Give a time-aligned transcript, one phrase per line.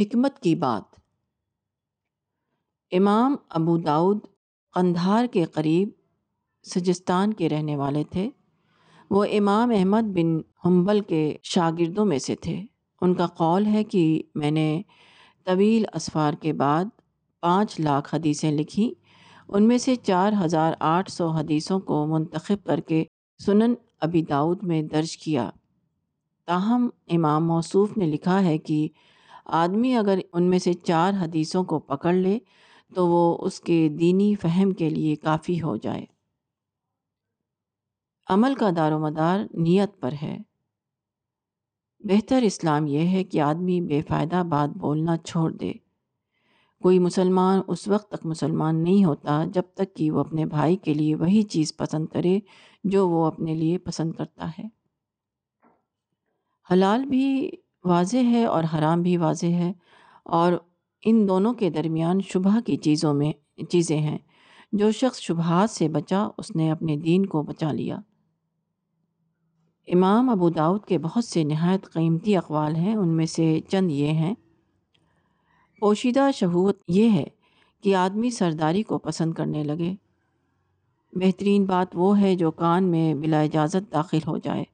[0.00, 1.00] حکمت کی بات۔
[2.92, 4.18] امام ابو داود
[4.72, 5.88] قندھار کے قریب
[6.62, 8.30] سجستان کے رہنے والے تھے۔
[9.10, 12.62] وہ امام احمد بن حنبل کے شاگردوں میں سے تھے۔
[13.00, 14.82] ان کا قول ہے کہ میں نے
[15.44, 16.84] طویل اسفار کے بعد
[17.40, 18.90] پانچ لاکھ حدیثیں لکھیں
[19.48, 23.04] ان میں سے چار ہزار آٹھ سو حدیثوں کو منتخب کر کے
[23.46, 25.50] سنن ابی داود میں درج کیا۔
[26.46, 28.88] تاہم امام موصوف نے لکھا ہے کہ
[29.48, 32.38] آدمی اگر ان میں سے چار حدیثوں کو پکڑ لے
[32.94, 36.06] تو وہ اس کے دینی فہم کے لیے کافی ہو جائے۔
[38.28, 40.38] عمل کا دار و مدار نیت پر ہے۔
[42.00, 45.72] بہتر اسلام یہ ہے کہ آدمی بے فائدہ بات بولنا چھوڑ دے۔
[46.82, 50.94] کوئی مسلمان اس وقت تک مسلمان نہیں ہوتا جب تک کہ وہ اپنے بھائی کے
[50.94, 52.38] لیے وہی چیز پسند کرے
[52.84, 54.64] جو وہ اپنے لیے پسند کرتا ہے۔
[56.72, 57.50] حلال بھی
[57.88, 59.72] واضح ہے اور حرام بھی واضح ہے
[60.24, 60.52] اور
[61.04, 63.32] ان دونوں کے درمیان شبہ کی چیزوں میں
[63.64, 64.18] چیزیں ہیں۔
[64.72, 67.98] جو شخص شبہات سے بچا، اس نے اپنے دین کو بچا لیا۔
[69.88, 74.06] امام ابو داود کے بہت سے نہایت قیمتی اقوال ہیں، ان میں سے چند یہ
[74.06, 74.34] ہیں۔
[75.80, 77.24] پوشیدہ شہوت یہ ہے
[77.82, 79.94] کہ آدمی سرداری کو پسند کرنے لگے۔
[81.12, 84.64] بہترین بات وہ ہے جو کان میں بلا اجازت داخل ہو جائے۔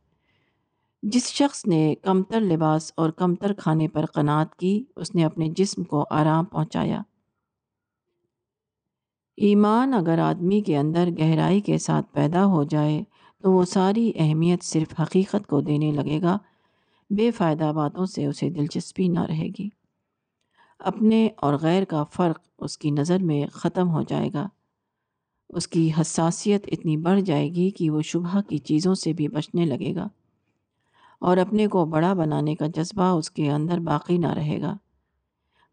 [1.07, 5.85] جس شخص نے کمتر لباس اور کمتر کھانے پر قناعت کی، اس نے اپنے جسم
[5.85, 7.03] کو آرام پہنچایا۔
[9.37, 13.03] ایمان اگر آدمی کے اندر گہرائی کے ساتھ پیدا ہو جائے،
[13.43, 16.39] تو وہ ساری اہمیت صرف حقیقت کو دینے لگے گا۔
[17.11, 19.69] بے فائدہ باتوں سے اسے دلچسپی نہ رہے گی۔
[20.79, 24.49] اپنے اور غیر کا فرق اس کی نظر میں ختم ہو جائے گا۔
[25.49, 29.67] اس کی حساسیت اتنی بڑھ جائے گی کہ وہ شبہ کی چیزوں سے بھی بچنے
[29.67, 30.09] لگے گا۔
[31.25, 34.77] اور اپنے کو بڑا بنانے کا جذبہ اس کے اندر باقی نہ رہے گا۔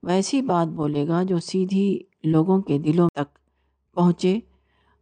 [0.04, 3.38] ویسی بات بولے گا جو سیدھی لوگوں کے دلوں تک
[3.94, 4.40] پہنچے،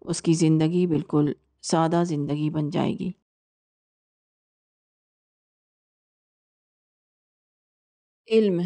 [0.01, 3.11] اس کی زندگی بالکل سادہ زندگی بن جائے گی۔
[8.27, 8.61] علم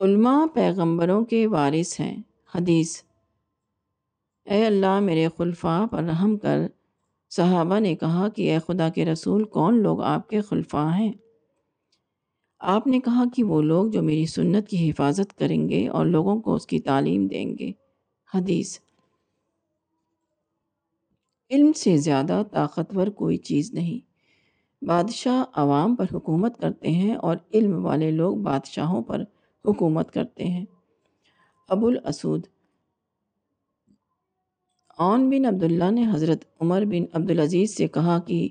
[0.00, 2.16] علماء پیغمبروں کے وارث ہیں۔
[2.54, 3.02] حدیث
[4.44, 6.58] اے اللہ میرے خلفاء، پر رحم کر۔
[7.36, 11.12] صحابہ نے کہا کہ اے خدا کے رسول، کون لوگ آپ کے خلفاء ہیں؟
[12.58, 16.40] آپ نے کہا کہ وہ لوگ جو میری سنت کی حفاظت کریں گے اور لوگوں
[16.40, 17.72] کو اس کی تعلیم دیں گے۔
[18.34, 18.78] حدیث
[21.50, 24.06] علم سے زیادہ طاقتور کوئی چیز نہیں۔
[24.84, 29.24] بادشاہ عوام پر حکومت کرتے ہیں اور علم والے لوگ بادشاہوں پر
[29.68, 30.64] حکومت کرتے ہیں۔
[31.68, 32.46] ابو الاسود
[34.98, 38.48] عون بن عبداللہ نے حضرت عمر بن عبدالعزیز سے کہا کہ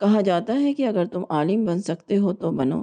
[0.00, 2.82] کہا جاتا ہے کہ اگر تم عالم بن سکتے ہو تو بنو،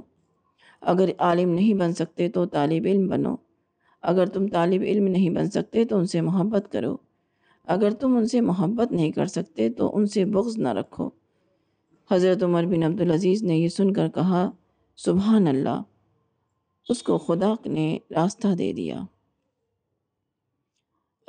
[0.80, 3.36] اگر عالم نہیں بن سکتے تو طالب علم بنو،
[4.02, 6.96] اگر تم طالب علم نہیں بن سکتے تو ان سے محبت کرو،
[7.66, 11.10] اگر تم ان سے محبت نہیں کر سکتے تو ان سے بغض نہ رکھو۔
[12.10, 14.50] حضرت عمر بن عبدالعزیز نے یہ سن کر کہا،
[14.96, 15.82] سبحان اللہ،
[16.88, 19.00] اس کو خدا نے راستہ دے دیا۔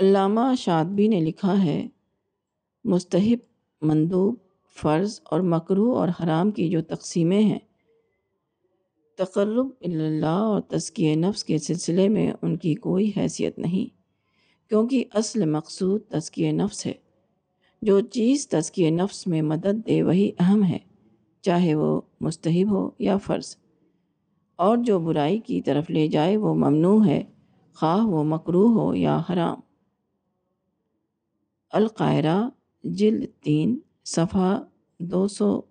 [0.04, 1.88] علامہ شادبی نے لکھا ہے،
[2.84, 3.38] مستحب،
[3.82, 4.36] مندوب،
[4.82, 7.60] فرض اور مکرو اور حرام کی جو تقسیمیں ہیں۔
[9.18, 13.96] تقرب اللہ اور تزکیہ نفس کے سلسلے میں ان کی کوئی حیثیت نہیں،
[14.70, 16.94] کیونکہ اصل مقصود تزکیہ نفس ہے۔
[17.82, 20.78] جو چیز تزکیہ نفس میں مدد دے وہی اہم ہے،
[21.42, 23.58] چاہے وہ مستحب ہو یا فرض۔
[24.56, 27.24] اور جو برائی کی طرف لے جائے وہ ممنوع ہے،
[27.76, 29.60] خواہ وہ مکرو ہو یا حرام۔
[31.74, 32.50] القاہرہ،
[32.84, 34.64] جلد تین، صفحہ
[35.00, 35.62] دو سو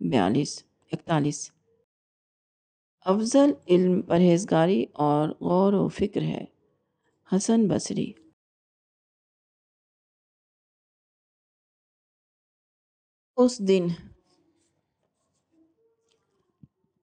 [0.00, 1.50] بیالیس، اکتالیس۔
[3.06, 6.44] افضل علم پرہیزگاری اور غور و فکر ہے،
[7.36, 8.12] حسن بصری۔
[13.36, 13.86] اس دن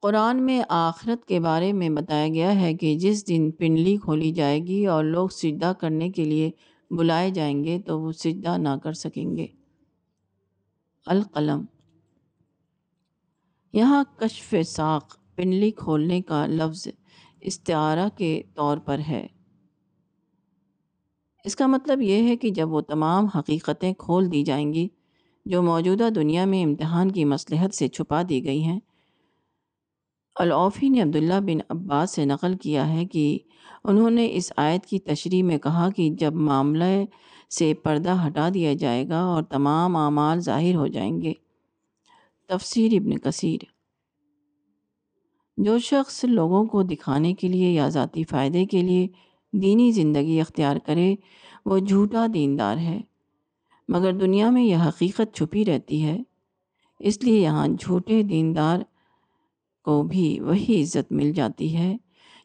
[0.03, 4.59] قرآن میں آخرت کے بارے میں بتایا گیا ہے کہ جس دن پنڈلی کھولی جائے
[4.59, 6.51] گی اور لوگ سجدہ کرنے کے لیے
[6.91, 9.47] بلائے جائیں گے تو وہ سجدہ نہ کر سکیں گے۔
[11.05, 11.65] القلم۔
[13.73, 16.87] یہاں کشف ساق، پنلی کھولنے کا لفظ
[17.41, 19.27] استعارہ کے طور پر ہے۔
[21.43, 24.87] اس کا مطلب یہ ہے کہ جب وہ تمام حقیقتیں کھول دی جائیں گی،
[25.45, 28.79] جو موجودہ دنیا میں امتحان کی مصلحت سے چھپا دی گئی ہیں
[30.39, 33.39] العوفی نے عبداللہ بن عباس سے نقل کیا ہے کہ
[33.83, 36.83] انہوں نے اس آیت کی تشریح میں کہا کہ جب معاملہ
[37.57, 41.33] سے پردہ ہٹا دیا جائے گا اور تمام اعمال ظاہر ہو جائیں گے۔
[42.47, 43.59] تفسیر ابن کثیر۔
[45.57, 49.07] جو شخص لوگوں کو دکھانے کے لیے یا ذاتی فائدے کے لیے
[49.53, 51.15] دینی زندگی اختیار کرے،
[51.65, 53.01] وہ جھوٹا دیندار ہے۔
[53.87, 56.19] مگر دنیا میں یہ حقیقت چھپی رہتی ہے۔
[56.99, 58.79] اس لیے یہاں جھوٹے دیندار
[59.87, 61.97] کو بھی وہی عزت مل جاتی ہے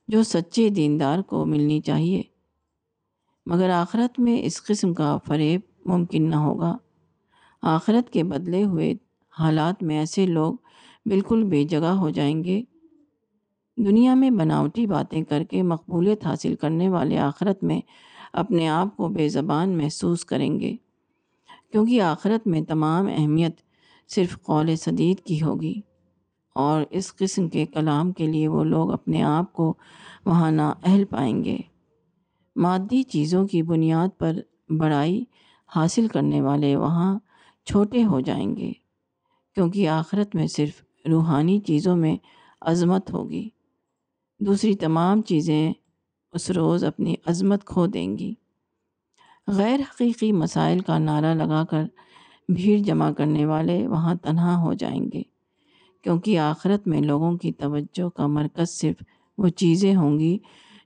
[0.08, 2.22] جو سچے دیندار کو ملنی چاہیے۔
[3.46, 6.76] مگر آخرت میں اس قسم کا فریب ممکن نہ ہوگا۔
[7.62, 8.94] آخرت کے بدلے ہوئے
[9.38, 10.54] حالات میں ایسے لوگ
[11.06, 12.62] بالکل بے جگہ ہو جائیں گے۔
[13.76, 17.80] دنیا میں بناوٹی باتیں کر کے مقبولیت حاصل کرنے والے آخرت میں
[18.32, 20.76] اپنے آپ کو بے زبان محسوس کریں گے۔
[21.72, 23.60] کیونکہ آخرت میں تمام اہمیت
[24.08, 25.80] صرف قول صدید کی ہوگی۔
[26.54, 29.74] اور اس قسم کے کلام کے لیے وہ لوگ اپنے آپ کو
[30.26, 31.58] وہاں نا اہل پائیں گے۔
[32.56, 34.36] مادی چیزوں کی بنیاد پر
[34.68, 35.24] بڑائی
[35.76, 37.18] حاصل کرنے والے وہاں
[37.64, 38.72] چھوٹے ہو جائیں گے،
[39.54, 42.16] کیونکہ آخرت میں صرف روحانی چیزوں میں
[42.60, 43.48] عظمت ہوگی۔
[44.40, 45.72] دوسری تمام چیزیں
[46.32, 48.34] اس روز اپنی عظمت کھو دیں گی۔
[49.46, 51.84] غیر حقیقی مسائل کا نعرہ لگا کر
[52.48, 55.31] بھیڑ جمع کرنے والے وہاں تنہا ہو جائیں گے۔
[56.02, 59.02] کیونکہ آخرت میں لوگوں کی توجہ کا مرکز صرف
[59.38, 60.38] وہ چیزیں ہوں گی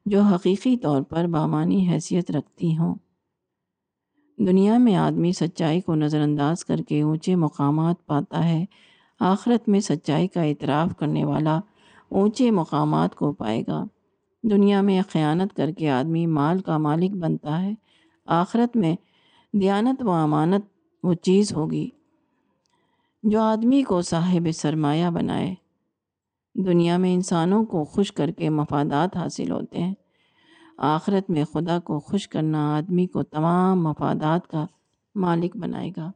[0.07, 2.95] جو حقیقی طور پر بامانی حیثیت رکھتی ہوں۔
[4.39, 8.65] دنیا میں آدمی سچائی کو نظر انداز کر کے اونچے مقامات پاتا ہے،
[9.21, 11.61] آخرت میں سچائی کا اعتراف کرنے والا
[12.09, 13.85] اونچے مقامات کو پائے گا۔
[14.43, 17.75] دنیا میں خیانت کر کے آدمی مال کا مالک بنتا ہے،
[18.27, 18.97] آخرت میں
[19.53, 20.65] دیانت و امانت
[21.03, 21.91] وہ چیز ہوگی۔
[23.31, 25.55] جو آدمی کو صاحب سرمایہ بنائے۔
[26.55, 29.95] دنیا میں انسانوں کو خوش کر کے مفادات حاصل ہوتے ہیں۔
[30.79, 34.67] آخرت میں خدا کو خوش کرنا آدمی کو تمام مفادات کا
[35.15, 36.11] مالک بنائے گا۔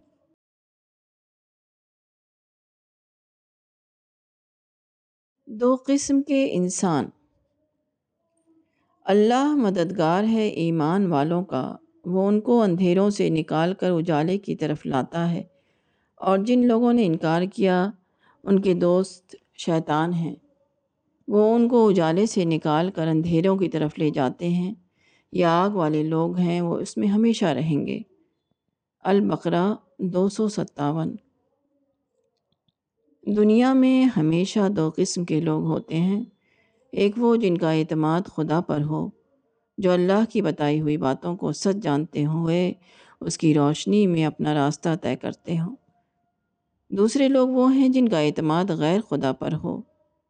[5.47, 7.05] دو قسم کے انسان۔
[9.05, 14.57] اللہ مددگار ہے ایمان والوں کا۔ وہ ان کو اندھیروں سے نکال کر اجالے کی
[14.57, 15.60] طرف لاتا ہے۔
[16.20, 17.90] اور جن لوگوں نے انکار کیا،
[18.44, 20.34] ان کے دوست شیطان ہیں۔
[21.28, 24.75] وہ ان کو اجالے سے نکال کر اندھیروں کی طرف لے جاتے ہیں۔
[25.32, 27.99] یا آگ والے لوگ ہیں، وہ اس میں ہمیشہ رہیں گے۔
[29.00, 31.17] البقرہ دو سو ستاون۔
[33.37, 36.25] دنیا میں ہمیشہ دو قسم کے لوگ ہوتے ہیں۔
[36.93, 39.08] ایک وہ جن کا اعتماد خدا پر ہو،
[39.78, 42.73] جو اللہ کی بتائی ہوئی باتوں کو سچ جانتے ہوئے
[43.20, 45.76] اس کی روشنی میں اپنا راستہ طے کرتے ہوں۔
[46.90, 49.82] دوسرے لوگ وہ ہیں جن کا اعتماد غیر خدا پر ہو۔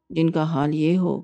[0.09, 1.21] جن کا حال یہ ہو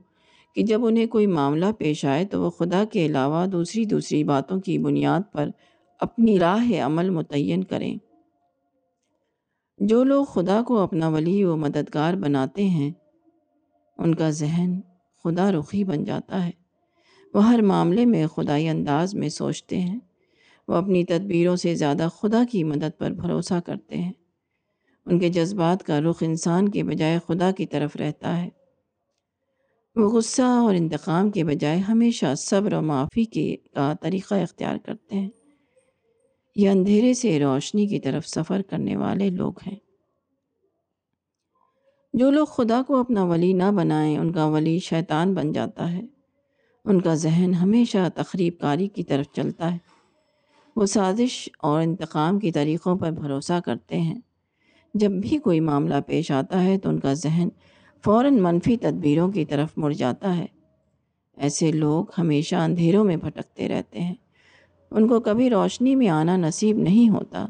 [0.56, 4.60] کہ جب انہیں کوئی معاملہ پیش آئے تو وہ خدا کے علاوہ دوسری دوسری باتوں
[4.60, 5.50] کی بنیاد پر
[6.00, 7.98] اپنی راہ عمل متعین کریں۔
[9.78, 12.92] جو لوگ خدا کو اپنا ولی و مددگار بناتے ہیں،
[13.98, 14.80] ان کا ذہن
[15.24, 16.52] خدا رخی بن جاتا ہے۔
[17.34, 20.00] وہ ہر معاملے میں خدائی انداز میں سوچتے ہیں۔
[20.68, 24.14] وہ اپنی تدبیروں سے زیادہ خدا کی مدد پر بھروسہ کرتے ہیں۔
[25.08, 28.50] ان کے جذبات کا رخ انسان کے بجائے خدا کی طرف رہتا ہے۔
[29.96, 35.16] وہ غصہ اور انتقام کے بجائے ہمیشہ صبر و معافی کے کا طریقہ اختیار کرتے
[35.16, 35.30] ہیں۔
[36.56, 39.76] یہ اندھیرے سے روشنی کی طرف سفر کرنے والے لوگ ہیں۔
[42.14, 46.02] جو لوگ خدا کو اپنا ولی نہ بنائیں، ان کا ولی شیطان بن جاتا ہے۔
[46.86, 49.78] ان کا ذہن ہمیشہ تقریب کاری کی طرف چلتا ہے۔
[50.76, 54.20] وہ سازش اور انتقام کی طریقوں پر بھروسہ کرتے ہیں۔
[54.98, 57.50] جب بھی کوئی معاملہ پیش آتا ہے تو ان کا ذہن
[58.06, 60.46] فوراً منفی تدبیروں کی طرف مڑ جاتا ہے۔
[61.38, 64.16] ایسے لوگ ہمیشہ اندھیروں میں بھٹکتے رہتے ہیں۔
[64.92, 67.46] ان کو کبھی روشنی میں آنا نصیب نہیں ہوتا۔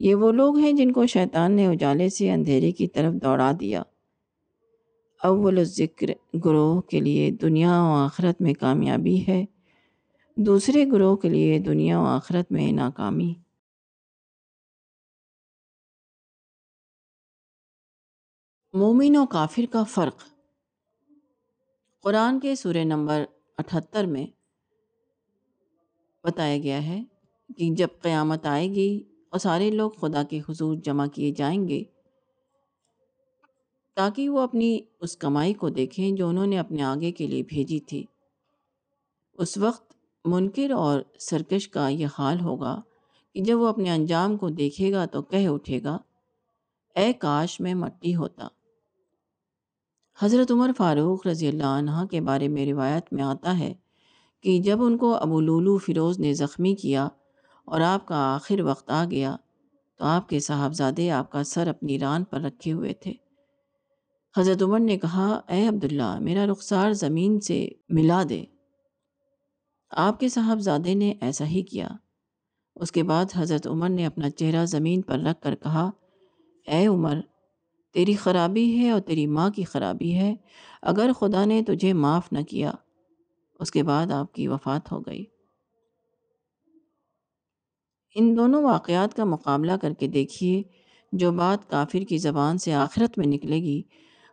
[0.00, 3.82] یہ وہ لوگ ہیں جن کو شیطان نے اجالے سے اندھیرے کی طرف دوڑا دیا۔
[5.22, 6.06] اول ذکر
[6.44, 9.44] گروہ کے لیے دنیا و آخرت میں کامیابی ہے۔
[10.36, 13.34] دوسرے گروہ کے لیے دنیا و آخرت میں ناکامی۔
[18.74, 20.22] مومن و کافر کا فرق۔
[22.04, 23.24] قرآن کے سورہ نمبر
[23.58, 24.26] اٹھتر میں
[26.24, 27.02] بتایا گیا ہے
[27.56, 31.82] کہ جب قیامت آئے گی اور سارے لوگ خدا کے حضور جمع کیے جائیں گے،
[33.96, 37.80] تاکہ وہ اپنی اس کمائی کو دیکھیں جو انہوں نے اپنے آگے کے لیے بھیجی
[37.80, 38.04] تھی۔
[39.32, 42.80] اس وقت منکر اور سرکش کا یہ حال ہوگا
[43.34, 45.98] کہ جب وہ اپنے انجام کو دیکھے گا تو کہہ اٹھے گا،
[46.96, 48.48] اے کاش میں مٹی ہوتا۔
[50.22, 53.74] حضرت عمر فاروق رضی اللہ عنہ کے بارے میں روایت میں آتا ہے
[54.42, 57.08] کہ جب ان کو ابو لولو فیروز نے زخمی کیا
[57.64, 59.36] اور آپ کا آخر وقت آ گیا
[59.98, 63.12] تو آپ کے صاحبزادے آپ کا سر اپنی ران پر رکھے ہوئے تھے۔
[64.36, 68.44] حضرت عمر نے کہا، اے عبداللہ، میرا رخسار زمین سے ملا دے۔
[69.90, 71.88] آپ کے صاحبزادے نے ایسا ہی کیا۔
[72.76, 75.90] اس کے بعد حضرت عمر نے اپنا چہرہ زمین پر رکھ کر کہا،
[76.66, 77.20] اے عمر
[77.94, 80.34] تیری خرابی ہے اور تیری ماں کی خرابی ہے،
[80.82, 82.72] اگر خدا نے تجھے معاف نہ کیا،
[83.60, 85.24] اس کے بعد آپ کی وفات ہو گئی۔
[88.14, 90.62] ان دونوں واقعات کا مقابلہ کر کے دیکھیے،
[91.12, 93.82] جو بات کافر کی زبان سے آخرت میں نکلے گی،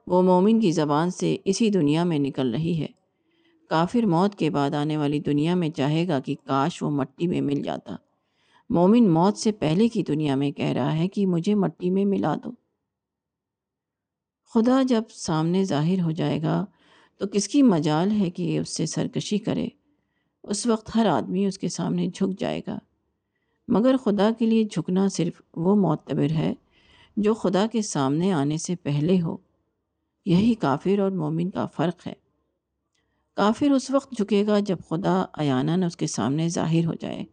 [0.07, 2.87] وہ مومن کی زبان سے اسی دنیا میں نکل رہی ہے۔
[3.69, 7.41] کافر موت کے بعد آنے والی دنیا میں چاہے گا کہ کاش وہ مٹی میں
[7.41, 7.95] مل جاتا۔
[8.69, 12.35] مومن موت سے پہلے کی دنیا میں کہہ رہا ہے کہ مجھے مٹی میں ملا
[12.43, 12.60] دو۔
[14.53, 16.65] خدا جب سامنے ظاہر ہو جائے گا
[17.17, 19.67] تو کس کی مجال ہے کہ اس سے سرکشی کرے؟
[20.43, 22.79] اس وقت ہر آدمی اس کے سامنے جھک جائے گا۔
[23.67, 26.53] مگر خدا کے لیے جھکنا صرف وہ معتبر ہے
[27.17, 29.37] جو خدا کے سامنے آنے سے پہلے ہو۔
[30.25, 32.13] یہی کافر اور مومن کا فرق ہے۔
[33.35, 37.23] کافر اس وقت جھکے گا جب خدا ایانن اس کے سامنے ظاہر ہو جائے۔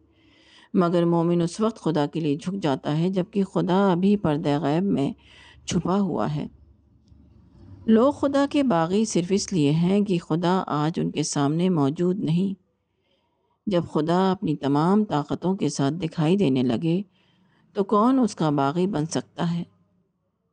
[0.73, 4.83] مگر مومن اس وقت خدا کے لیے جھک جاتا ہے جبکہ خدا ابھی پردہ غیب
[4.83, 5.13] میں
[5.65, 6.47] چھپا ہوا ہے۔
[7.89, 12.19] لوگ خدا کے باغی صرف اس لیے ہیں کہ خدا آج ان کے سامنے موجود
[12.19, 12.61] نہیں۔
[13.67, 17.01] جب خدا اپنی تمام طاقتوں کے ساتھ دکھائی دینے لگے،
[17.73, 19.63] تو کون اس کا باغی بن سکتا ہے؟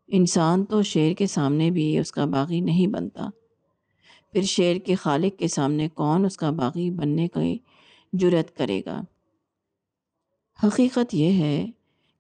[0.09, 3.29] انسان تو شیر کے سامنے بھی اس کا باغی نہیں بنتا۔
[4.33, 7.59] پھر شیر کے خالق کے سامنے کون اس کا باغی بننے کی
[8.13, 9.03] جرت کرے گا؟
[10.65, 11.67] حقیقت یہ ہے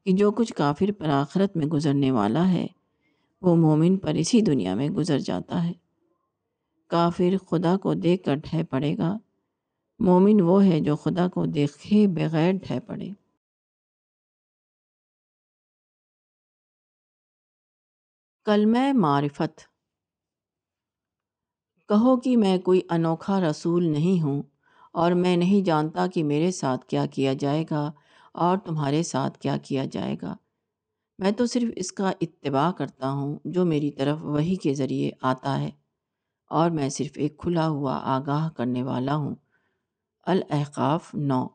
[0.05, 2.67] کہ جو کچھ کافر پر آخرت میں گزرنے والا ہے
[3.47, 5.73] وہ مومن پر اسی دنیا میں گزر جاتا ہے۔
[6.87, 9.19] کافر خدا کو دیکھ کر ڈھہ پڑے گا۔
[9.99, 13.09] مومن وہ ہے جو خدا کو دیکھے بغیر ڈھہ پڑے۔
[18.45, 19.61] کلمہ معرفت۔
[21.89, 24.43] کہو کہ میں کوئی انوکھا رسول نہیں ہوں
[24.93, 27.93] اور میں نہیں جانتا کہ میرے ساتھ کیا کیا جائے گا
[28.33, 30.37] اور تمہارے ساتھ کیا کیا جائے گا۔
[31.19, 35.61] میں تو صرف اس کا اتباع کرتا ہوں جو میری طرف وہی کے ذریعے آتا
[35.61, 35.71] ہے،
[36.51, 39.35] اور میں صرف ایک کھلا ہوا آگاہ کرنے والا ہوں۔
[40.27, 41.47] الاحقاف نو۔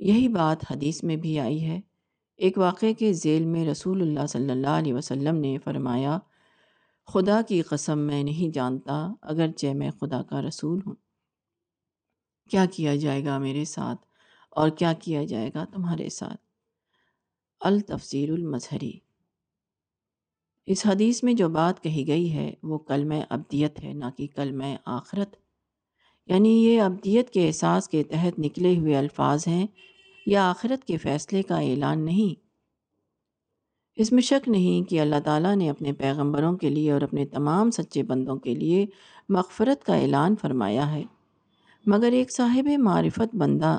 [0.00, 1.80] یہی بات حدیث میں بھی آئی ہے۔
[2.36, 6.18] ایک واقعے کے ذیل میں رسول اللہ صلی اللہ علیہ وسلم نے فرمایا،
[7.06, 10.94] خدا کی قسم میں نہیں جانتا اگرچہ میں خدا کا رسول ہوں۔
[12.50, 14.06] کیا کیا جائے گا میرے ساتھ؟
[14.50, 16.45] اور کیا کیا جائے گا تمہارے ساتھ؟
[17.60, 18.92] التفسیر المظہری۔
[20.66, 24.64] اس حدیث میں جو بات کہی گئی ہے، وہ کلمہ ابدیت ہے، نہ کہ کلمہ
[24.84, 25.36] آخرت۔
[26.26, 29.66] یعنی یہ ابدیت کے احساس کے تحت نکلے ہوئے الفاظ ہیں
[30.26, 32.40] یا آخرت کے فیصلے کا اعلان نہیں۔
[33.96, 37.70] اس میں شک نہیں کہ اللہ تعالیٰ نے اپنے پیغمبروں کے لیے اور اپنے تمام
[37.70, 38.86] سچے بندوں کے لیے
[39.28, 41.02] مغفرت کا اعلان فرمایا ہے۔
[41.86, 43.78] مگر ایک صاحب معرفت بندہ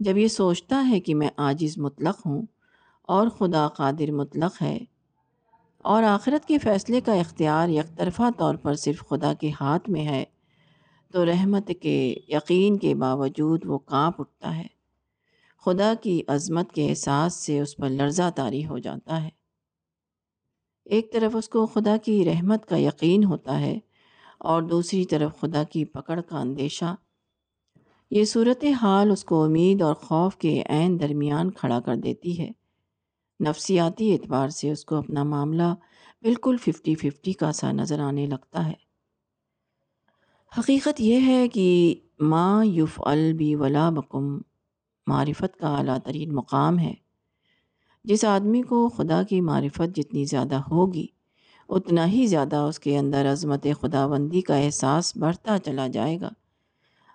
[0.00, 2.42] جب یہ سوچتا ہے کہ میں عاجز مطلق ہوں
[3.04, 4.78] اور خدا قادر مطلق ہے۔
[5.78, 10.04] اور آخرت کے فیصلے کا اختیار یک طرفہ طور پر صرف خدا کے ہاتھ میں
[10.04, 10.24] ہے،
[11.12, 14.66] تو رحمت کے، یقین کے باوجود وہ کانپ اٹھتا ہے۔
[15.64, 19.28] خدا کی عظمت کے احساس سے اس پر لرزہ طاری ہو جاتا ہے۔
[20.84, 23.78] ایک طرف اس کو خدا کی رحمت کا یقین ہوتا ہے
[24.38, 26.94] اور دوسری طرف خدا کی پکڑ کا اندیشہ۔
[28.10, 32.63] یہ صورت حال اس کو امید اور خوف کے عین درمیان کھڑا کر دیتی ہے۔
[33.40, 35.74] نفسیاتی اعتبار سے اس کو اپنا معاملہ
[36.22, 38.84] بالکل ففٹی ففٹی کا سا نظر آنے لگتا ہے۔
[40.58, 44.38] حقیقت یہ ہے کہ ما یف البی ولا بکم
[45.06, 46.94] معرفت کا اعلیٰ ترین مقام ہے۔
[48.04, 51.06] جس آدمی کو خدا کی معرفت جتنی زیادہ ہوگی،
[51.68, 56.28] اتنا ہی زیادہ اس کے اندر عظمت خدا بندی کا احساس بڑھتا چلا جائے گا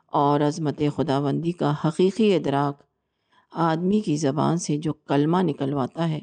[0.05, 2.88] اور عظمت خدا بندی کا حقیقی ادراک
[3.51, 6.19] آدمی کی زبان سے جو کلمہ نکلواتا ہے،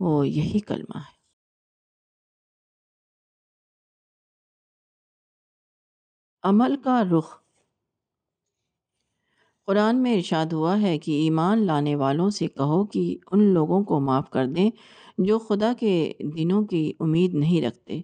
[0.00, 1.18] وہ یہی کلمہ ہے۔
[6.42, 7.38] عمل کا رخ۔
[9.66, 14.00] قرآن میں ارشاد ہوا ہے کہ ایمان لانے والوں سے کہو کہ ان لوگوں کو
[14.00, 14.70] معاف کر دیں
[15.18, 18.00] جو خدا کے دنوں کی امید نہیں رکھتے۔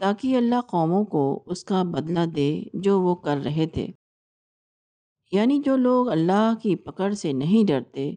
[0.00, 3.88] تاکہ اللہ قوموں کو اس کا بدلہ دے جو وہ کر رہے تھے۔
[5.32, 8.14] یعنی جو لوگ اللہ کی پکڑ سے نہیں ڈرتے،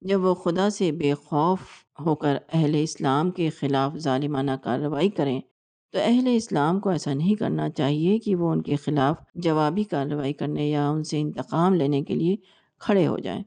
[0.00, 1.58] جب وہ خدا سے بے خوف
[2.06, 5.40] ہو کر اہل اسلام کے خلاف ظالمانہ کارروائی کریں،
[5.92, 10.32] تو اہل اسلام کو ایسا نہیں کرنا چاہیے کہ وہ ان کے خلاف جوابی کارروائی
[10.32, 12.36] کرنے یا ان سے انتقام لینے کے لیے
[12.78, 13.42] کھڑے ہو جائیں۔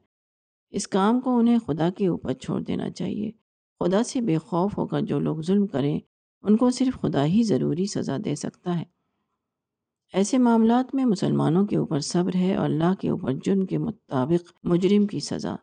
[0.72, 3.32] اس کام کو انہیں خدا کے اوپر چھوڑ دینا چاہیے۔
[3.80, 6.00] خدا سے بے خوف ہو کر جو لوگ ظلم کریں،
[6.42, 8.95] ان کو صرف خدا ہی ضروری سزا دے سکتا ہے۔
[10.16, 14.52] ایسے معاملات میں مسلمانوں کے اوپر صبر ہے اور اللہ کے اوپر جرم کے مطابق
[14.64, 15.56] مجرم کی سزا۔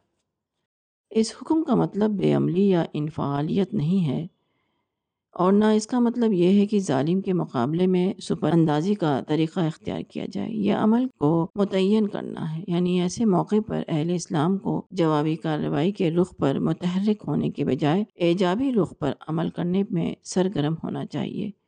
[1.11, 4.27] اس حکم کا مطلب بے عملی یا انفعالیت نہیں ہے
[5.33, 9.21] اور نہ اس کا مطلب یہ ہے کہ ظالم کے مقابلے میں سپر اندازی کا
[9.29, 14.11] طریقہ اختیار کیا جائے۔ یہ عمل کو متعین کرنا ہے یعنی ایسے موقع پر اہل
[14.11, 19.51] اسلام کو جوابی کارروائی کے رخ پر متحرک ہونے کے بجائے ایجابی رخ پر عمل
[19.51, 21.62] کرنے میں سرگرم ہونا چاہیے۔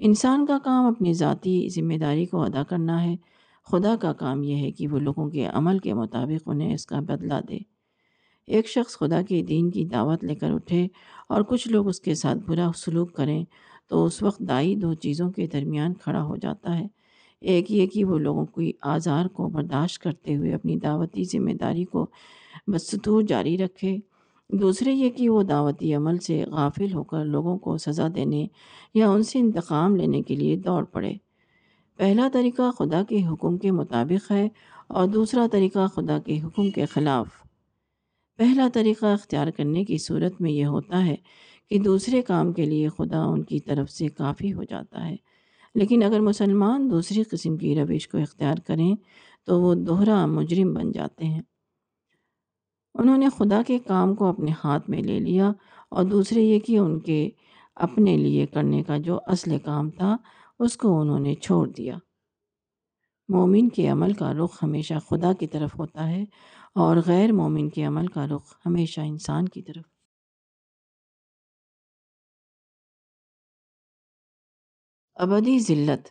[0.00, 3.16] انسان کا کام اپنی ذاتی ذمہ داری کو ادا کرنا ہے۔
[3.64, 7.00] خدا کا کام یہ ہے کہ وہ لوگوں کے عمل کے مطابق انہیں اس کا
[7.00, 7.58] بدلہ دے۔
[8.46, 10.88] ایک شخص خدا کے دین کی دعوت لے کر اٹھے
[11.28, 13.44] اور کچھ لوگ اس کے ساتھ برا سلوک کریں
[13.88, 16.86] تو اس وقت دائی دو چیزوں کے درمیان کھڑا ہو جاتا ہے۔
[17.40, 21.84] ایک یہ کہ وہ لوگوں کی آزار کو برداشت کرتے ہوئے اپنی دعوتی ذمہ داری
[21.84, 22.06] کو
[22.66, 23.96] بستور جاری رکھے۔
[24.52, 28.46] دوسرے یہ کہ وہ دعوتی عمل سے غافل ہو کر لوگوں کو سزا دینے
[28.94, 31.12] یا ان سے انتقام لینے کے لیے دوڑ پڑے۔
[31.96, 34.48] پہلا طریقہ خدا کے حکم کے مطابق ہے
[34.88, 37.28] اور دوسرا طریقہ خدا کے حکم کے خلاف۔
[38.36, 41.16] پہلا طریقہ اختیار کرنے کی صورت میں یہ ہوتا ہے
[41.70, 45.16] کہ دوسرے کام کے لیے خدا ان کی طرف سے کافی ہو جاتا ہے۔
[45.74, 48.94] لیکن اگر مسلمان دوسری قسم کی روش کو اختیار کریں
[49.46, 51.42] تو وہ دوہرا مجرم بن جاتے ہیں۔
[52.98, 55.52] انہوں نے خدا کے کام کو اپنے ہاتھ میں لے لیا
[55.88, 57.30] اور دوسرے یہ کہ ان کے
[57.74, 60.16] اپنے لیے کرنے کا جو اصل کام تھا،
[60.58, 61.98] اس کو انہوں نے چھوڑ دیا۔
[63.28, 66.24] مومن کے عمل کا رخ ہمیشہ خدا کی طرف ہوتا ہے
[66.74, 69.84] اور غیر مومن کے عمل کا رخ ہمیشہ انسان کی طرف۔
[75.14, 76.08] ابدی ذلت۔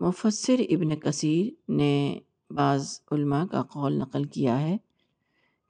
[0.00, 4.76] مفسر ابن کثیر نے بعض علماء کا قول نقل کیا ہے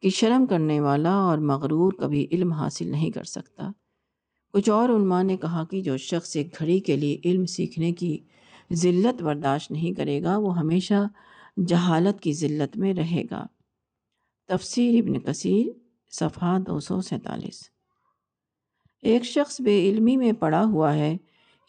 [0.02, 3.70] کہ شرم کرنے والا اور مغرور کبھی علم حاصل نہیں کر سکتا۔
[4.52, 8.18] کچھ اور علماء نے کہا کہ جو شخص ایک گھڑی کے لیے علم سیکھنے کی
[8.72, 11.08] ذلت برداشت نہیں کرے گا، وہ ہمیشہ
[11.66, 13.46] جہالت کی ذلت میں رہے گا۔
[14.48, 15.66] تفسیر ابن کثیر،
[16.10, 17.62] صفحہ دو سو سینتالیس۔
[19.02, 21.16] ایک شخص بے علمی میں پڑا ہوا ہے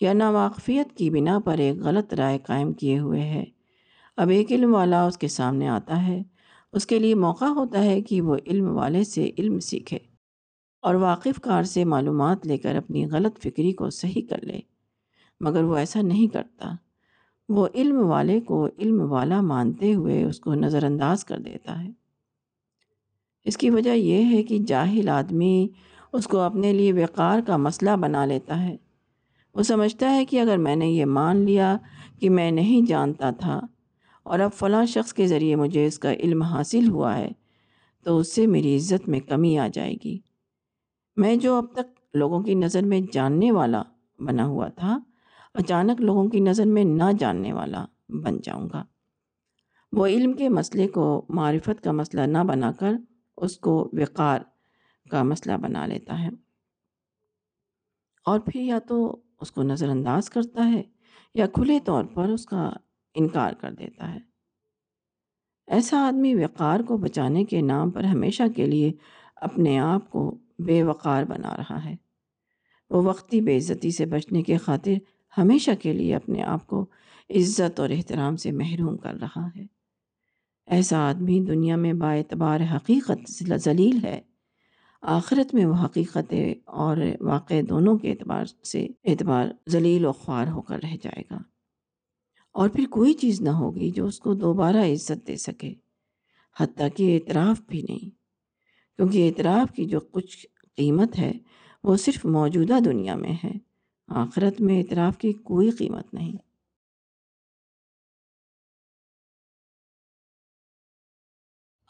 [0.01, 3.45] یا ناواقفیت کی بنا پر ایک غلط رائے قائم کیے ہوئے ہے۔
[4.19, 6.23] اب ایک علم والا اس کے سامنے آتا ہے۔
[6.73, 9.97] اس کے لیے موقع ہوتا ہے کہ وہ علم والے سے علم سیکھے
[10.81, 14.59] اور واقف کار سے معلومات لے کر اپنی غلط فکری کو صحیح کر لے۔
[15.39, 16.71] مگر وہ ایسا نہیں کرتا۔
[17.49, 21.89] وہ علم والے کو علم والا مانتے ہوئے اس کو نظر انداز کر دیتا ہے۔
[23.43, 25.67] اس کی وجہ یہ ہے کہ جاہل آدمی
[26.13, 28.77] اس کو اپنے لیے وقار کا مسئلہ بنا لیتا ہے۔
[29.53, 31.77] وہ سمجھتا ہے کہ اگر میں نے یہ مان لیا
[32.19, 33.61] کہ میں نہیں جانتا تھا
[34.23, 37.29] اور اب فلاں شخص کے ذریعے مجھے اس کا علم حاصل ہوا ہے،
[38.03, 40.19] تو اس سے میری عزت میں کمی آ جائے گی۔
[41.15, 43.83] میں جو اب تک لوگوں کی نظر میں جاننے والا
[44.19, 44.99] بنا ہوا تھا،
[45.53, 48.83] اچانک لوگوں کی نظر میں نہ جاننے والا بن جاؤں گا۔
[49.91, 52.93] وہ علم کے مسئلے کو معرفت کا مسئلہ نہ بنا کر
[53.37, 54.39] اس کو وقار
[55.09, 56.29] کا مسئلہ بنا لیتا ہے۔
[58.25, 60.83] اور پھر یا تو اس کو نظر انداز کرتا ہے
[61.33, 62.71] یا کھلے طور پر اس کا
[63.13, 64.19] انکار کر دیتا ہے۔
[65.67, 68.91] ایسا آدمی وقار کو بچانے کے نام پر ہمیشہ کے لیے
[69.35, 71.95] اپنے آپ کو بے وقار بنا رہا ہے۔
[72.89, 74.93] وہ وقتی بے عزتی سے بچنے کے خاطر
[75.37, 76.85] ہمیشہ کے لیے اپنے آپ کو
[77.29, 79.65] عزت اور احترام سے محروم کر رہا ہے۔
[80.67, 84.21] ایسا آدمی دنیا میں با اعتبار حقیقت ذلیل ہے۔
[85.01, 86.33] آخرت میں وہ حقیقت
[86.65, 91.37] اور واقع دونوں کے اعتبار سے، اعتبار ذلیل و خوار ہو کر رہ جائے گا۔
[92.59, 95.73] اور پھر کوئی چیز نہ ہوگی جو اس کو دوبارہ عزت دے سکے۔
[96.59, 98.09] حتیٰ کہ اعتراف بھی نہیں،
[98.95, 100.45] کیونکہ اعتراف کی جو کچھ
[100.75, 101.31] قیمت ہے
[101.83, 103.51] وہ صرف موجودہ دنیا میں ہے،
[104.07, 106.33] آخرت میں اعتراف کی کوئی قیمت نہیں۔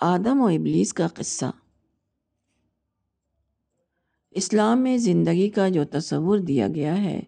[0.01, 1.51] آدم و ابلیس کا قصہ۔
[4.31, 7.21] اسلام میں زندگی کا جو تصور دیا گیا ہے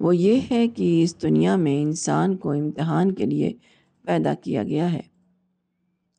[0.00, 3.52] وہ یہ ہے کہ اس دنیا میں انسان کو امتحان کے لیے
[4.02, 5.00] پیدا کیا گیا ہے۔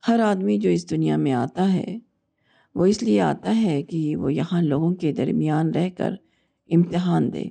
[0.07, 1.99] ہر آدمی جو اس دنیا میں آتا ہے،
[2.75, 6.15] وہ اس لیے آتا ہے کہ وہ یہاں لوگوں کے درمیان رہ کر
[6.69, 7.43] امتحان دے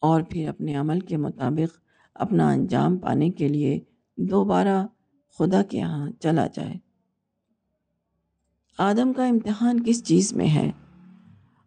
[0.00, 1.78] اور پھر اپنے عمل کے مطابق
[2.14, 3.80] اپنا انجام پانے کے لیے
[4.16, 4.86] دوبارہ
[5.38, 6.74] خدا کے یہاں چلا جائے۔
[8.78, 10.70] آدم کا امتحان کس چیز میں ہے؟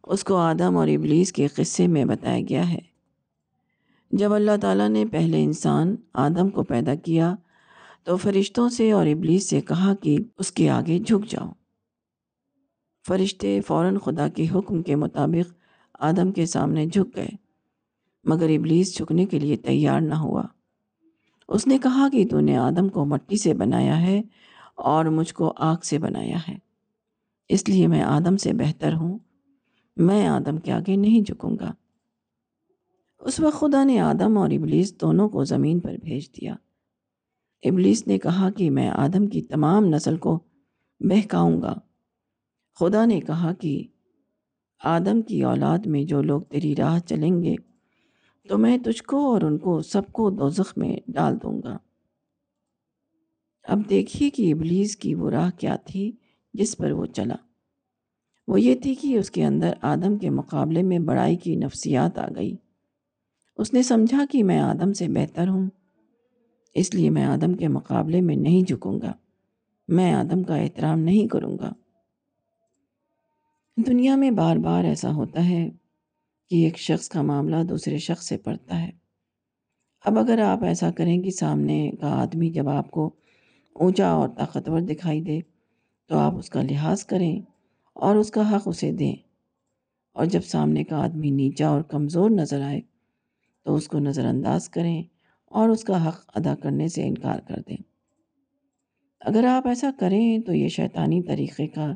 [0.04, 2.95] اس کو آدم اور ابلیس کے قصے میں بتایا گیا ہے۔
[4.12, 7.36] جب اللہ تعالیٰ نے پہلے انسان آدم کو پیدا کیا
[8.04, 11.52] تو فرشتوں سے اور ابلیس سے کہا کہ اس کے آگے جھک جاؤ۔
[13.08, 15.54] فرشتے فوراً خدا کے حکم کے مطابق
[16.00, 17.30] آدم کے سامنے جھک گئے،
[18.24, 20.44] مگر ابلیس جھکنے کے لیے تیار نہ ہوا۔
[21.48, 24.22] اس نے کہا کہ تو نے آدم کو مٹی سے بنایا ہے
[24.76, 26.58] اور مجھ کو آگ سے بنایا ہے،
[27.50, 29.18] اس لیے میں آدم سے بہتر ہوں۔
[29.98, 31.74] میں آدم کے آگے نہیں جھکوں گا۔
[33.20, 36.56] اس وقت خدا نے آدم اور ابلیس دونوں کو زمین پر بھیج دیا۔
[37.64, 40.40] ابلیس نے کہا کہ میں آدم کی تمام نسل کو
[41.00, 41.74] بہکاؤں گا۔
[42.80, 43.88] خدا نے کہا کہ
[44.84, 47.56] آدم کی اولاد میں جو لوگ تیری راہ چلیں گے،
[48.50, 51.78] تو میں تجھ کو اور ان کو سب کو دوزخ میں ڈال دوں گا۔
[53.64, 56.12] اب دیکھیے کہ ابلیس کی وہ راہ کیا تھی
[56.54, 57.36] جس پر وہ چلا۔
[58.48, 62.28] وہ یہ تھی کہ اس کے اندر آدم کے مقابلے میں بڑائی کی نفسیات آ
[62.36, 62.56] گئی۔
[63.58, 65.70] اس نے سمجھا کہ میں آدم سے بہتر ہوں،
[66.74, 69.14] اس لیے میں آدم کے مقابلے میں نہیں جھکوں گا۔
[69.88, 71.74] میں آدم کا احترام نہیں کروں گا۔
[73.78, 75.70] دنیا میں بار بار ایسا ہوتا ہے
[76.50, 78.92] کہ ایک شخص کا معاملہ دوسرے شخص سے پڑتا ہے۔
[80.06, 83.16] اب اگر آپ ایسا کریں کہ سامنے کا آدمی جب آپ کو
[83.74, 85.40] اونچا اور طاقتور دکھائی دے،
[86.08, 87.40] تو آپ اس کا لحاظ کریں
[87.94, 89.16] اور اس کا حق اسے دیں۔
[90.14, 92.82] اور جب سامنے کا آدمی نیچا اور کمزور نظر آئے
[93.66, 95.04] تو اس کو نظر انداز کریں
[95.46, 97.78] اور اس کا حق ادا کرنے سے انکار کر دیں۔
[99.22, 101.92] اگر آپ ایسا کریں تو یہ شیطانی طریقے کا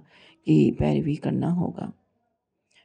[0.45, 1.91] کی پیروی کرنا ہوگا۔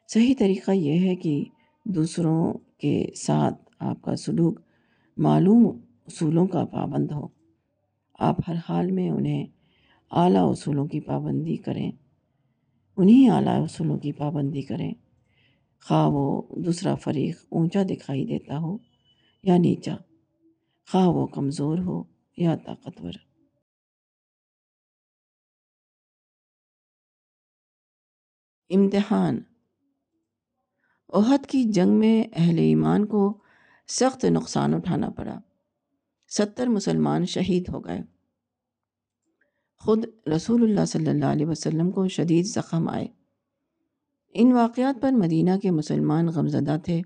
[0.08, 1.44] صحیح طریقہ یہ ہے کہ
[1.84, 4.60] دوسروں کے ساتھ آپ کا سلوک
[5.16, 7.28] معلوم اصولوں کا پابند ہو۔
[8.18, 9.46] آپ ہر حال میں انہیں
[10.10, 11.92] اعلیٰ اصولوں کی پابندی کریں۔
[12.96, 14.92] انہیں اعلیٰ اصولوں کی پابندی کریں۔
[15.88, 18.76] خواہ وہ دوسرا فریق اونچا دکھائی دیتا ہو
[19.42, 19.96] یا نیچا،
[20.90, 22.02] خواہ وہ کمزور ہو
[22.36, 23.12] یا طاقتور۔
[28.70, 29.42] امتحان۔
[31.08, 33.38] احد کی جنگ میں اہل ایمان کو
[33.88, 35.40] سخت نقصان اٹھانا پڑا۔
[36.28, 38.00] ستر مسلمان شہید ہو گئے۔
[39.76, 40.04] خود
[40.36, 43.23] رسول اللہ صلی اللہ علیہ وسلم کو شدید زخم آئے۔
[44.34, 47.02] ان واقعات پر مدینہ کے مسلمان غمزدہ تھے۔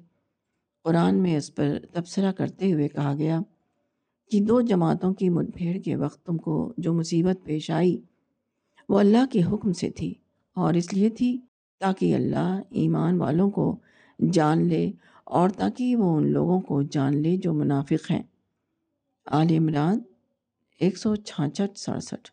[0.84, 3.40] قرآن میں اس پر تبصرہ کرتے ہوئے کہا گیا
[4.30, 8.00] کہ دو جماعتوں کی مٹ بھیڑ کے وقت تم کو جو مصیبت پیش آئی
[8.88, 10.14] وہ اللہ کے حکم سے تھی
[10.54, 11.38] اور اس لیے تھی
[11.78, 13.78] تاکہ اللہ ایمان والوں کو
[14.32, 14.92] جان لے
[15.24, 18.22] اور تاکہ وہ ان لوگوں کو جان لے جو منافق ہیں۔
[19.26, 19.98] آل عمران
[20.80, 22.30] ایک سو چھاچھٹ سڑسٹھ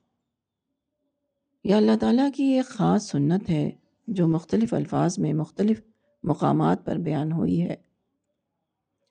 [1.63, 3.71] یہ اللہ تعالیٰ کی ایک خاص سنت ہے
[4.07, 5.81] جو مختلف الفاظ میں مختلف
[6.23, 7.75] مقامات پر بیان ہوئی ہے۔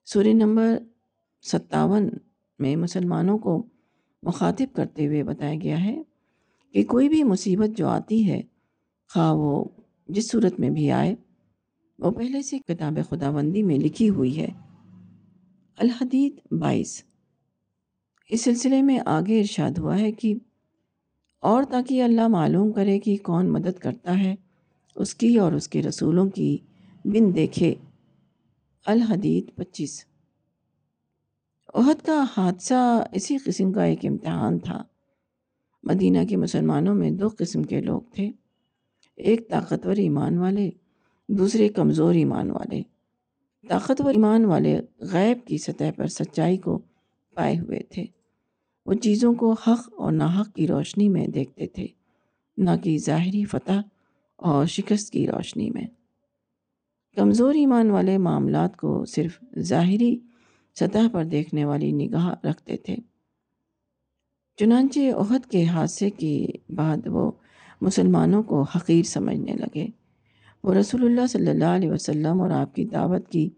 [0.05, 0.79] سوری نمبر
[1.43, 2.09] ستاون
[2.59, 3.67] میں مسلمانوں کو
[4.23, 6.03] مخاطب کرتے ہوئے بتایا گیا ہے
[6.73, 8.43] کہ کوئی بھی مصیبت جو آتی ہے،
[9.09, 9.65] خواہ وہ
[10.09, 11.15] جس صورت میں بھی آئے،
[11.99, 14.49] وہ پہلے سے کتاب خداوندی میں لکھی ہوئی ہے۔
[15.79, 17.05] الحدید بائیس۔
[18.29, 20.35] اس سلسلے میں آگے ارشاد ہوا ہے کہ
[21.41, 24.35] اور تاکہ اللہ معلوم کرے کہ کون مدد کرتا ہے
[24.95, 26.59] اس کی اور اس کے رسولوں کی
[27.05, 27.75] بن دیکھے۔
[28.87, 30.05] الحدید پچیس۔
[31.75, 34.83] عہد کا حادثہ اسی قسم کا ایک امتحان تھا۔
[35.83, 38.31] مدینہ کے مسلمانوں میں دو قسم کے لوگ تھے۔
[39.17, 40.71] ایک طاقتور ایمان والے،
[41.29, 42.83] دوسرے کمزور ایمان والے۔
[43.69, 46.79] طاقتور ایمان والے غیب کی سطح پر سچائی کو
[47.35, 48.05] پائے ہوئے تھے۔
[48.87, 51.87] وہ چیزوں کو حق اور ناحق کی روشنی میں دیکھتے تھے،
[52.57, 53.81] نہ کہ ظاہری فتح
[54.37, 55.87] اور شکست کی روشنی میں۔
[57.17, 60.19] کمزور ایمان والے معاملات کو صرف ظاہری
[60.75, 62.97] سطح پر دیکھنے والی نگاہ رکھتے تھے۔
[64.57, 67.33] چنانچہ عہد کے حادثے کے بعد وہ
[67.81, 69.87] مسلمانوں کو حقیر سمجھنے لگے۔
[70.65, 73.51] وہ رسول اللہ صلی اللہ علیہ وسلم اور آپ کی دعوت کی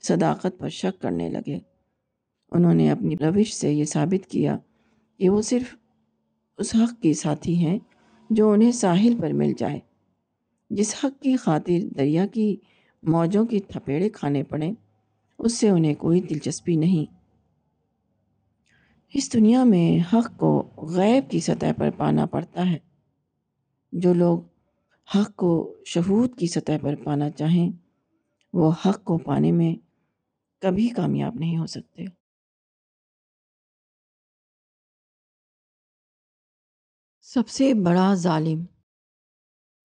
[0.00, 1.58] صداقت پر شک کرنے لگے۔
[2.50, 4.58] انہوں نے اپنی روش سے یہ ثابت کیا
[5.18, 5.76] کہ وہ صرف
[6.58, 7.78] اس حق کی ساتھی ہیں
[8.30, 9.80] جو انہیں ساحل پر مل جائے۔
[10.70, 12.56] جس حق کی خاطر دریا کی
[13.02, 14.74] موجوں کی تھپیڑے کھانے پڑیں
[15.38, 17.14] اس سے انہیں کوئی دلچسپی نہیں۔
[19.14, 22.78] اس دنیا میں حق کو غیب کی سطح پر پانا پڑتا ہے۔
[23.92, 24.38] جو لوگ
[25.14, 27.70] حق کو شہود کی سطح پر پانا چاہیں،
[28.52, 29.76] وہ حق کو پانے میں
[30.60, 32.04] کبھی کامیاب نہیں ہو سکتے۔
[37.20, 38.64] سب سے بڑا ظالم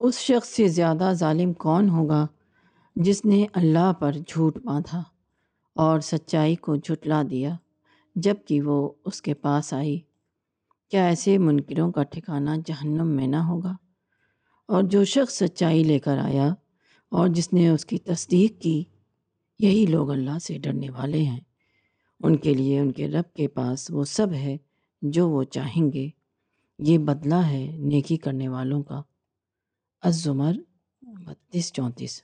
[0.04, 2.28] اس شخص سے زیادہ ظالم کون ہوگا
[2.96, 5.04] جس نے اللہ پر جھوٹ باندھا
[5.76, 7.56] اور سچائی کو جھٹلا دیا
[8.16, 10.00] جبکہ وہ اس کے پاس آئی؟
[10.92, 13.74] کیا ایسے منکروں کا ٹھکانہ جہنم میں نہ ہوگا؟
[14.68, 16.54] اور جو شخص سچائی لے کر آیا
[17.10, 18.84] اور جس نے اس کی تصدیق کی،
[19.60, 21.39] یہی لوگ اللہ سے ڈرنے والے ہیں۔
[22.24, 24.58] ان کے لیے ان کے رب کے پاس وہ سب ہے
[25.02, 26.10] جو وہ چاہیں گے۔
[26.80, 29.02] یہ بدلہ ہے نیکی کرنے والوں کا۔
[30.04, 30.54] الزمر
[31.02, 32.22] بتیس چونتیس۔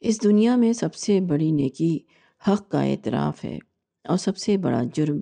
[0.00, 1.98] اس دنیا میں سب سے بڑی نیکی
[2.48, 3.58] حق کا اعتراف ہے
[4.08, 5.20] اور سب سے بڑا جرم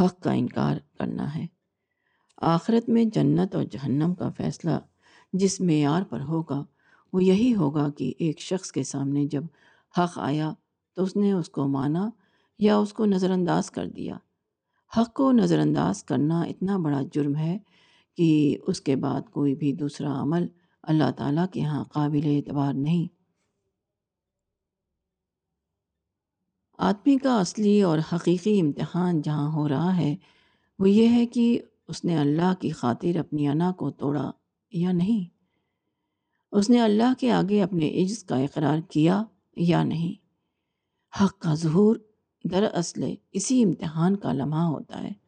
[0.00, 1.46] حق کا انکار کرنا ہے۔
[2.36, 4.70] آخرت میں جنت اور جہنم کا فیصلہ
[5.32, 6.64] جس معیار پر ہوگا،
[7.12, 9.42] وہ یہی ہوگا کہ ایک شخص کے سامنے جب
[9.98, 10.52] حق آیا
[10.94, 12.10] تو اس نے اس کو مانا
[12.58, 14.16] یا اس کو نظر انداز کر دیا۔
[14.96, 17.58] حق کو نظر انداز کرنا اتنا بڑا جرم ہے
[18.16, 20.46] کہ اس کے بعد کوئی بھی دوسرا عمل
[20.82, 23.22] اللہ تعالیٰ کے ہاں قابل اعتبار نہیں۔
[26.78, 30.16] آدمی کا اصلی اور حقیقی امتحان جہاں ہو رہا ہے،
[30.78, 34.30] وہ یہ ہے کہ اس نے اللہ کی خاطر اپنی انا کو توڑا
[34.72, 35.36] یا نہیں۔
[36.52, 39.22] اس نے اللہ کے آگے اپنے عجز کا اقرار کیا
[39.56, 40.22] یا نہیں۔
[41.24, 41.96] حق کا ظہور
[42.50, 45.21] دراصل اسی امتحان کا لمحہ ہوتا ہے۔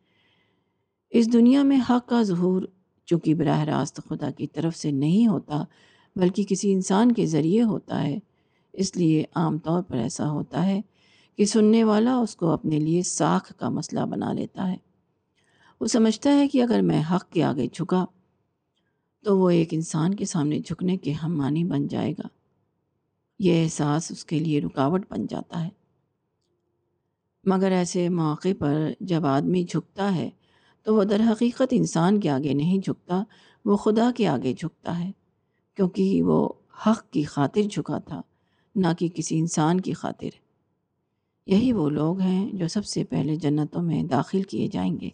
[1.14, 2.62] اس دنیا میں حق کا ظہور
[3.04, 5.64] چونکہ براہ راست خدا کی طرف سے نہیں ہوتا،
[6.16, 8.18] بلکہ کسی انسان کے ذریعے ہوتا ہے۔
[8.72, 10.80] اس لیے عام طور پر ایسا ہوتا ہے
[11.36, 14.76] کہ سننے والا اس کو اپنے لیے ساکھ کا مسئلہ بنا لیتا ہے۔
[15.80, 18.06] وہ سمجھتا ہے کہ اگر میں حق کے آگے جھکا
[19.24, 22.28] تو وہ ایک انسان کے سامنے جھکنے کے ہم معنی بن جائے گا۔
[23.38, 25.70] یہ احساس اس کے لیے رکاوٹ بن جاتا ہے۔
[27.44, 30.30] مگر ایسے موقع پر جب آدمی جھکتا ہے
[30.84, 33.22] تو وہ در حقیقت انسان کے آگے نہیں جھکتا،
[33.64, 35.12] وہ خدا کے آگے جھکتا ہے،
[35.74, 36.48] کیونکہ وہ
[36.86, 38.22] حق کی خاطر جھکا تھا،
[38.74, 40.28] نہ کہ کسی انسان کی خاطر۔
[41.46, 45.08] یہی وہ لوگ ہیں جو سب سے پہلے جنتوں میں داخل کیے جائیں گے۔